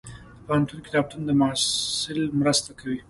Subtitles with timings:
[0.03, 0.03] د
[0.45, 2.99] پوهنتون کتابتون د محصل مرسته کوي.